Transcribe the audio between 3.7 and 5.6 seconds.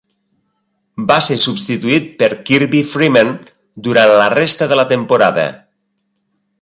durant la resta de la temporada.